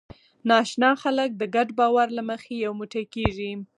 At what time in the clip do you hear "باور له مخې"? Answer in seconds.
1.79-2.53